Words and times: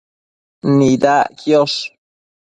Nidac 0.77 1.29
quiosh 1.39 1.79